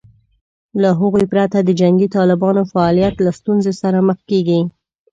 [0.81, 4.59] له هغوی پرته د جنګي طالبانو فعالیت له ستونزې سره مخ کېږي